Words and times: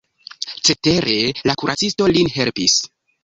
Cetere 0.69 1.17
la 1.49 1.55
kuracisto 1.63 2.09
lin 2.15 2.33
helpis. 2.39 2.79